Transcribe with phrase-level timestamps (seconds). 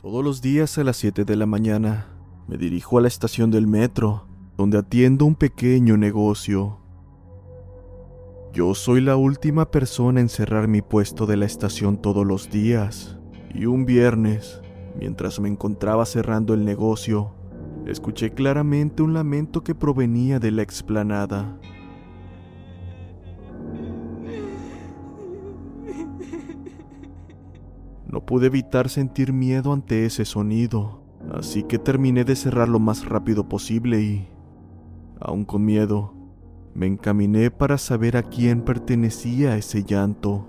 [0.00, 2.06] Todos los días a las 7 de la mañana
[2.48, 4.26] me dirijo a la estación del metro,
[4.56, 6.78] donde atiendo un pequeño negocio.
[8.54, 13.18] Yo soy la última persona en cerrar mi puesto de la estación todos los días,
[13.54, 14.62] y un viernes,
[14.98, 17.34] mientras me encontraba cerrando el negocio,
[17.86, 21.58] escuché claramente un lamento que provenía de la explanada.
[28.10, 33.04] No pude evitar sentir miedo ante ese sonido, así que terminé de cerrar lo más
[33.04, 34.28] rápido posible y,
[35.20, 36.12] aún con miedo,
[36.74, 40.48] me encaminé para saber a quién pertenecía ese llanto.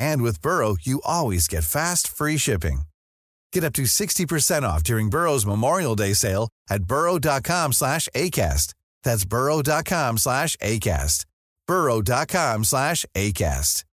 [0.00, 2.82] And with Burrow, you always get fast, free shipping.
[3.52, 8.74] Get up to 60% off during Burrow's Memorial Day sale at burrow.com slash ACAST.
[9.04, 11.26] That's burrow.com slash ACAST.
[11.66, 13.84] burrow.com slash ACAST.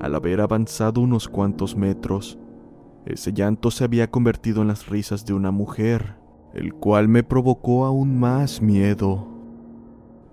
[0.00, 2.38] Al haber avanzado unos cuantos metros,
[3.04, 6.16] ese llanto se había convertido en las risas de una mujer,
[6.54, 9.39] el cual me provocó aún más miedo.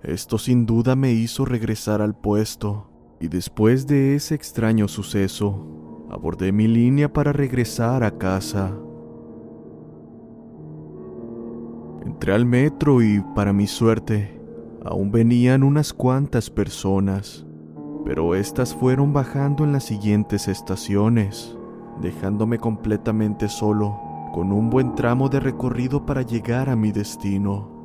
[0.02, 2.88] Esto sin duda me hizo regresar al puesto,
[3.20, 8.72] y después de ese extraño suceso, abordé mi línea para regresar a casa.
[12.06, 14.40] Entré al metro y, para mi suerte,
[14.84, 17.44] aún venían unas cuantas personas,
[18.04, 21.58] pero estas fueron bajando en las siguientes estaciones,
[22.00, 23.98] dejándome completamente solo,
[24.32, 27.77] con un buen tramo de recorrido para llegar a mi destino.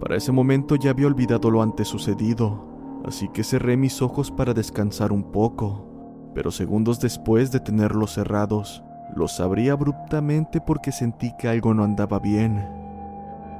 [0.00, 2.64] Para ese momento ya había olvidado lo antes sucedido,
[3.04, 8.84] así que cerré mis ojos para descansar un poco, pero segundos después de tenerlos cerrados,
[9.16, 12.64] los abrí abruptamente porque sentí que algo no andaba bien.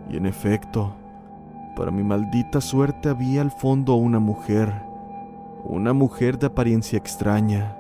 [0.09, 0.95] Y en efecto,
[1.75, 4.73] para mi maldita suerte había al fondo una mujer,
[5.65, 7.77] una mujer de apariencia extraña,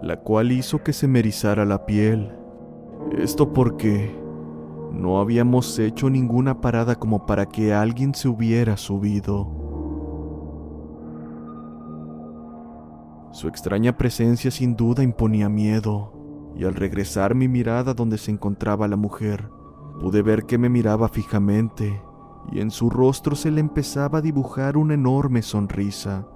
[0.00, 2.32] la cual hizo que se me erizara la piel.
[3.18, 4.21] Esto porque
[4.92, 9.48] no habíamos hecho ninguna parada como para que alguien se hubiera subido.
[13.32, 16.12] Su extraña presencia sin duda imponía miedo,
[16.54, 19.48] y al regresar mi mirada donde se encontraba la mujer,
[19.98, 22.02] pude ver que me miraba fijamente,
[22.50, 26.28] y en su rostro se le empezaba a dibujar una enorme sonrisa.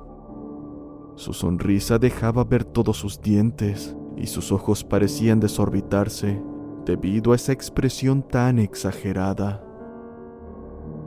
[1.16, 6.42] Su sonrisa dejaba ver todos sus dientes, y sus ojos parecían desorbitarse
[6.86, 9.62] debido a esa expresión tan exagerada.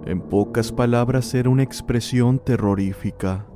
[0.06, 3.48] En pocas palabras era una expresión terrorífica.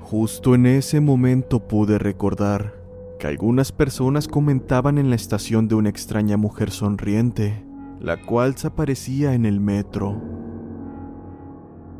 [0.00, 2.74] Justo en ese momento pude recordar
[3.18, 7.64] que algunas personas comentaban en la estación de una extraña mujer sonriente,
[8.00, 10.18] la cual se aparecía en el metro.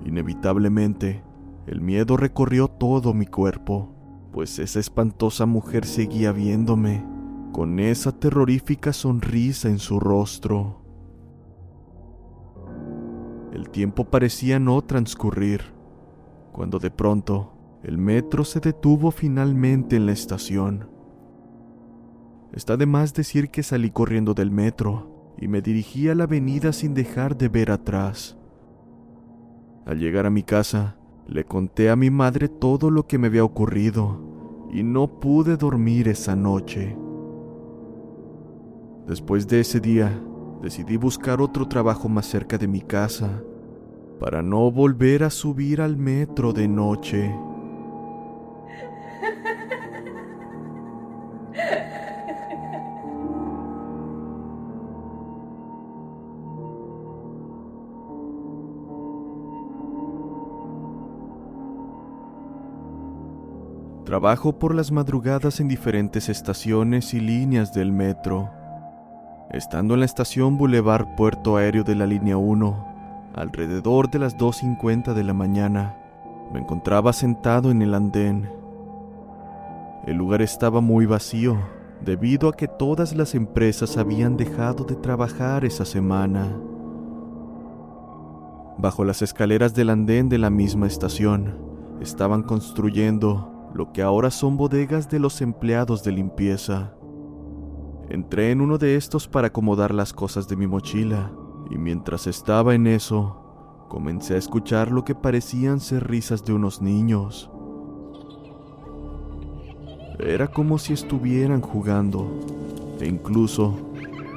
[0.07, 1.23] Inevitablemente,
[1.67, 3.93] el miedo recorrió todo mi cuerpo,
[4.33, 7.05] pues esa espantosa mujer seguía viéndome,
[7.53, 10.83] con esa terrorífica sonrisa en su rostro.
[13.53, 15.63] El tiempo parecía no transcurrir,
[16.53, 17.53] cuando de pronto
[17.83, 20.91] el metro se detuvo finalmente en la estación.
[22.53, 26.73] Está de más decir que salí corriendo del metro y me dirigí a la avenida
[26.73, 28.37] sin dejar de ver atrás.
[29.87, 30.97] Al llegar a mi casa,
[31.27, 36.09] le conté a mi madre todo lo que me había ocurrido, y no pude dormir
[36.09, 36.97] esa noche.
[39.09, 40.13] Después de ese día,
[40.61, 43.43] decidí buscar otro trabajo más cerca de mi casa
[44.21, 47.35] para no volver a subir al metro de noche.
[64.05, 68.58] Trabajo por las madrugadas en diferentes estaciones y líneas del metro.
[69.51, 75.15] Estando en la estación Boulevard Puerto Aéreo de la línea 1, alrededor de las 2.50
[75.15, 75.97] de la mañana,
[76.53, 78.51] me encontraba sentado en el andén.
[80.07, 81.57] El lugar estaba muy vacío,
[82.05, 86.47] debido a que todas las empresas habían dejado de trabajar esa semana.
[88.77, 91.57] Bajo las escaleras del andén de la misma estación,
[92.03, 96.93] estaban construyendo lo que ahora son bodegas de los empleados de limpieza.
[98.11, 101.31] Entré en uno de estos para acomodar las cosas de mi mochila,
[101.71, 106.81] y mientras estaba en eso, comencé a escuchar lo que parecían ser risas de unos
[106.81, 107.51] niños.
[110.19, 112.27] Era como si estuvieran jugando,
[112.99, 113.75] e incluso,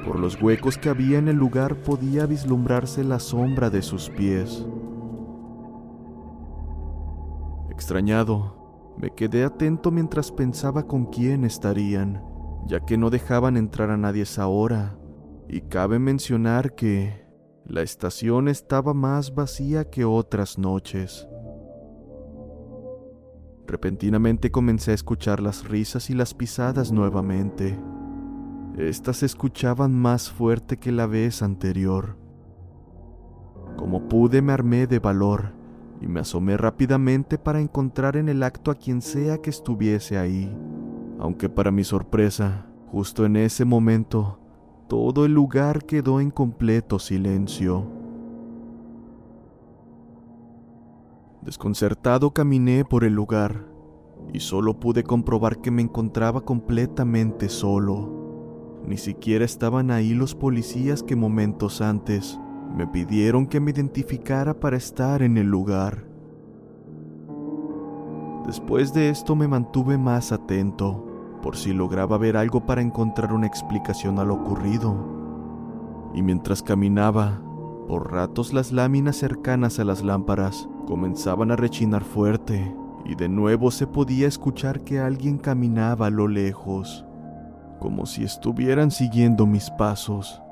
[0.04, 4.66] por los huecos que había en el lugar podía vislumbrarse la sombra de sus pies.
[7.70, 12.22] Extrañado, me quedé atento mientras pensaba con quién estarían,
[12.66, 14.98] ya que no dejaban entrar a nadie esa hora,
[15.48, 17.26] y cabe mencionar que
[17.64, 21.28] la estación estaba más vacía que otras noches.
[23.66, 27.78] Repentinamente comencé a escuchar las risas y las pisadas nuevamente.
[28.76, 32.16] Estas se escuchaban más fuerte que la vez anterior.
[33.76, 35.52] Como pude me armé de valor
[36.00, 40.54] y me asomé rápidamente para encontrar en el acto a quien sea que estuviese ahí,
[41.22, 44.40] aunque para mi sorpresa, justo en ese momento,
[44.88, 47.86] todo el lugar quedó en completo silencio.
[51.42, 53.66] Desconcertado caminé por el lugar
[54.32, 58.80] y solo pude comprobar que me encontraba completamente solo.
[58.84, 62.36] Ni siquiera estaban ahí los policías que momentos antes
[62.76, 66.04] me pidieron que me identificara para estar en el lugar.
[68.44, 71.10] Después de esto me mantuve más atento,
[71.42, 74.94] por si lograba ver algo para encontrar una explicación a lo ocurrido.
[76.14, 77.40] Y mientras caminaba,
[77.88, 82.74] por ratos las láminas cercanas a las lámparas comenzaban a rechinar fuerte,
[83.04, 87.04] y de nuevo se podía escuchar que alguien caminaba a lo lejos,
[87.80, 90.42] como si estuvieran siguiendo mis pasos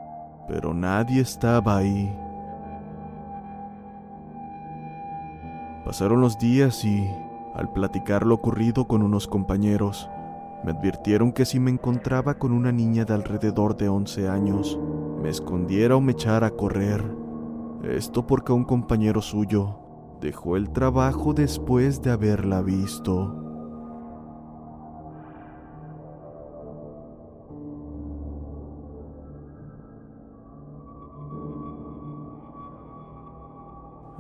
[0.51, 2.13] pero nadie estaba ahí.
[5.85, 7.09] Pasaron los días y,
[7.55, 10.11] al platicar lo ocurrido con unos compañeros,
[10.65, 14.79] me advirtieron que si me encontraba con una niña de alrededor de 11 años,
[15.23, 17.03] me escondiera o me echara a correr.
[17.83, 19.79] Esto porque un compañero suyo
[20.21, 23.37] dejó el trabajo después de haberla visto.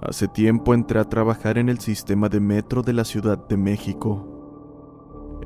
[0.02, 4.39] Hace tiempo entré a trabajar en el sistema de metro de la Ciudad de México.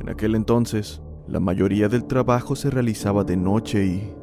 [0.04, 4.14] En aquel entonces, la mayoría del trabajo se realizaba de noche y,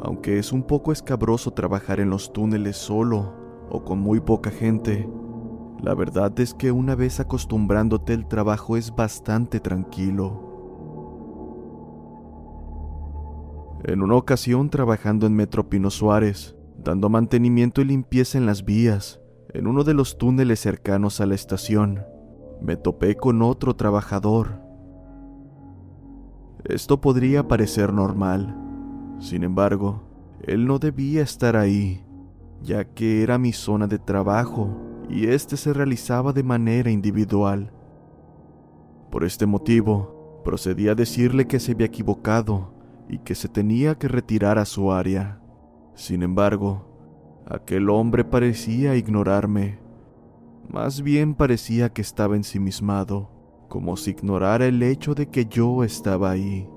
[0.00, 3.34] aunque es un poco escabroso trabajar en los túneles solo
[3.68, 5.10] o con muy poca gente,
[5.82, 10.44] la verdad es que una vez acostumbrándote el trabajo es bastante tranquilo.
[13.86, 19.20] En una ocasión trabajando en Metro Pino Suárez, dando mantenimiento y limpieza en las vías,
[19.52, 22.04] en uno de los túneles cercanos a la estación,
[22.62, 24.67] me topé con otro trabajador.
[26.64, 28.56] Esto podría parecer normal,
[29.18, 30.02] sin embargo,
[30.42, 32.04] él no debía estar ahí,
[32.62, 34.76] ya que era mi zona de trabajo
[35.08, 37.72] y este se realizaba de manera individual.
[39.10, 42.74] Por este motivo, procedí a decirle que se había equivocado
[43.08, 45.40] y que se tenía que retirar a su área.
[45.94, 46.88] Sin embargo,
[47.50, 49.78] Aquel hombre parecía ignorarme.
[50.68, 53.30] Más bien parecía que estaba ensimismado,
[53.68, 56.68] como si ignorara el hecho de que yo estaba ahí.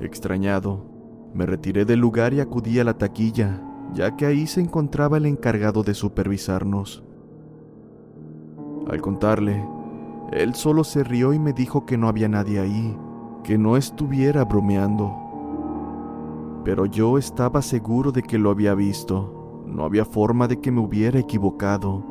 [0.00, 0.84] Extrañado,
[1.32, 5.26] me retiré del lugar y acudí a la taquilla, ya que ahí se encontraba el
[5.26, 7.04] encargado de supervisarnos.
[8.88, 9.64] Al contarle,
[10.32, 12.98] él solo se rió y me dijo que no había nadie ahí,
[13.44, 15.22] que no estuviera bromeando
[16.64, 19.64] pero yo estaba seguro de que lo había visto.
[19.66, 22.04] No había forma de que me hubiera equivocado.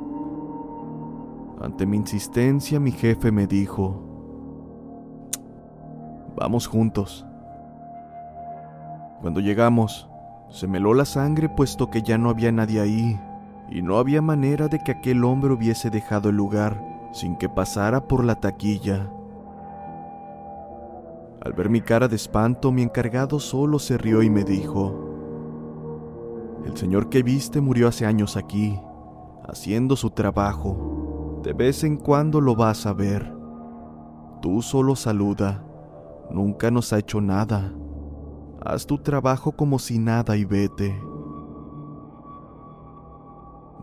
[1.62, 4.12] Ante mi insistencia, mi jefe me dijo,
[6.36, 7.24] vamos juntos.
[9.22, 10.10] Cuando llegamos,
[10.50, 13.20] se me heló la sangre puesto que ya no había nadie ahí,
[13.70, 18.08] y no había manera de que aquel hombre hubiese dejado el lugar sin que pasara
[18.08, 19.12] por la taquilla.
[21.44, 24.96] Al ver mi cara de espanto, mi encargado solo se rió y me dijo,
[26.66, 28.80] El señor que viste murió hace años aquí,
[29.48, 30.91] haciendo su trabajo.
[31.44, 33.34] De vez en cuando lo vas a ver.
[34.42, 35.66] Tú solo saluda.
[36.30, 37.74] Nunca nos ha hecho nada.
[38.64, 40.96] Haz tu trabajo como si nada y vete.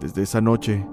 [0.00, 0.86] Desde esa noche,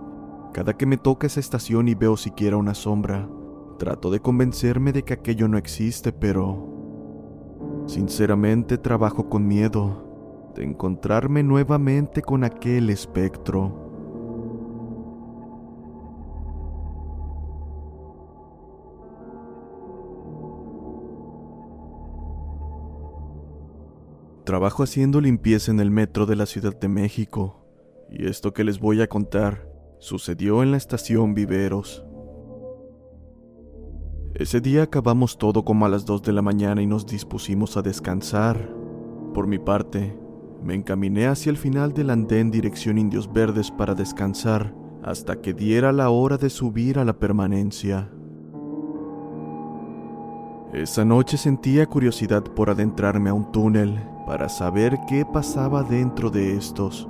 [0.54, 3.30] cada que me toca esa estación y veo siquiera una sombra,
[3.78, 6.74] trato de convencerme de que aquello no existe, pero...
[7.86, 10.06] Sinceramente trabajo con miedo
[10.56, 13.85] de encontrarme nuevamente con aquel espectro.
[24.46, 27.66] Trabajo haciendo limpieza en el metro de la Ciudad de México,
[28.12, 32.06] y esto que les voy a contar sucedió en la estación Viveros.
[34.36, 37.82] Ese día acabamos todo como a las 2 de la mañana y nos dispusimos a
[37.82, 38.72] descansar.
[39.34, 40.16] Por mi parte,
[40.62, 45.92] me encaminé hacia el final del andén dirección Indios Verdes para descansar hasta que diera
[45.92, 48.12] la hora de subir a la permanencia.
[50.72, 56.58] Esa noche sentía curiosidad por adentrarme a un túnel para saber qué pasaba dentro de
[56.58, 57.08] estos.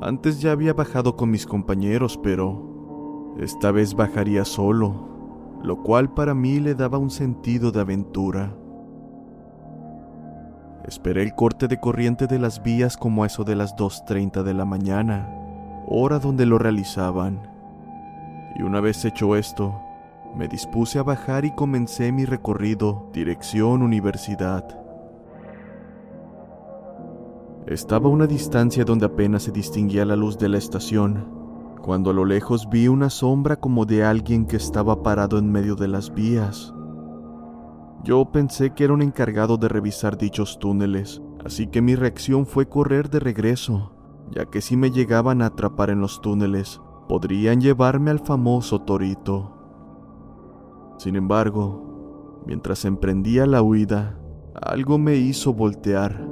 [0.00, 6.34] Antes ya había bajado con mis compañeros, pero esta vez bajaría solo, lo cual para
[6.34, 8.56] mí le daba un sentido de aventura.
[10.86, 14.54] Esperé el corte de corriente de las vías como a eso de las 2.30 de
[14.54, 15.28] la mañana,
[15.86, 17.42] hora donde lo realizaban.
[18.56, 19.78] Y una vez hecho esto,
[20.34, 24.79] me dispuse a bajar y comencé mi recorrido dirección universidad.
[27.70, 31.28] Estaba a una distancia donde apenas se distinguía la luz de la estación,
[31.80, 35.76] cuando a lo lejos vi una sombra como de alguien que estaba parado en medio
[35.76, 36.74] de las vías.
[38.02, 42.68] Yo pensé que era un encargado de revisar dichos túneles, así que mi reacción fue
[42.68, 43.92] correr de regreso,
[44.32, 49.52] ya que si me llegaban a atrapar en los túneles, podrían llevarme al famoso torito.
[50.98, 54.18] Sin embargo, mientras emprendía la huida,
[54.60, 56.29] algo me hizo voltear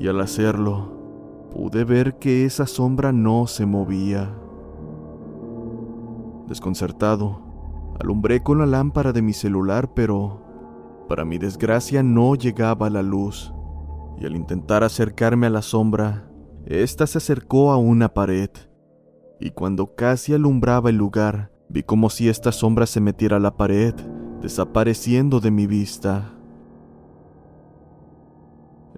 [0.00, 0.98] y al hacerlo
[1.52, 4.34] pude ver que esa sombra no se movía.
[6.48, 10.42] Desconcertado, alumbré con la lámpara de mi celular, pero
[11.08, 13.52] para mi desgracia no llegaba la luz,
[14.18, 16.30] y al intentar acercarme a la sombra,
[16.64, 18.50] ésta se acercó a una pared,
[19.38, 23.56] y cuando casi alumbraba el lugar, vi como si esta sombra se metiera a la
[23.56, 23.94] pared,
[24.40, 26.39] desapareciendo de mi vista.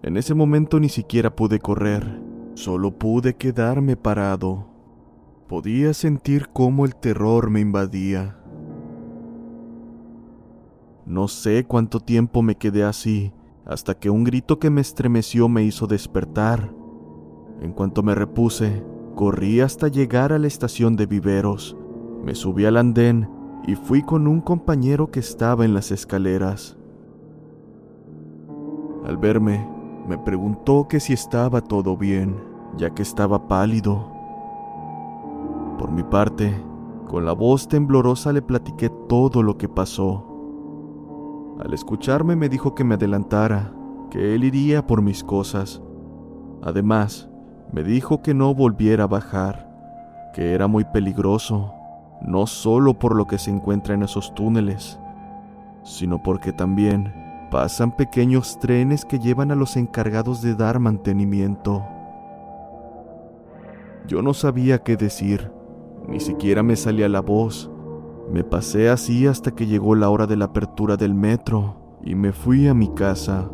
[0.02, 2.20] En ese momento ni siquiera pude correr,
[2.54, 4.66] solo pude quedarme parado.
[5.48, 8.36] Podía sentir cómo el terror me invadía.
[11.06, 13.32] No sé cuánto tiempo me quedé así,
[13.64, 16.74] hasta que un grito que me estremeció me hizo despertar.
[17.60, 21.76] En cuanto me repuse, corrí hasta llegar a la estación de viveros,
[22.24, 23.28] me subí al andén
[23.68, 26.76] y fui con un compañero que estaba en las escaleras.
[29.04, 29.68] Al verme,
[30.06, 32.42] me preguntó que si estaba todo bien,
[32.76, 34.10] ya que estaba pálido.
[35.78, 36.52] Por mi parte,
[37.08, 40.26] con la voz temblorosa le platiqué todo lo que pasó.
[41.60, 43.72] Al escucharme me dijo que me adelantara,
[44.10, 45.82] que él iría por mis cosas.
[46.62, 47.28] Además,
[47.72, 49.70] me dijo que no volviera a bajar,
[50.34, 51.72] que era muy peligroso,
[52.22, 54.98] no solo por lo que se encuentra en esos túneles,
[55.82, 57.21] sino porque también
[57.52, 61.84] pasan pequeños trenes que llevan a los encargados de dar mantenimiento.
[64.08, 65.52] Yo no sabía qué decir,
[66.08, 67.70] ni siquiera me salía la voz.
[68.32, 72.32] Me pasé así hasta que llegó la hora de la apertura del metro y me
[72.32, 73.50] fui a mi casa.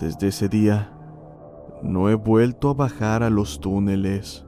[0.00, 0.92] Desde ese día,
[1.80, 4.47] no he vuelto a bajar a los túneles.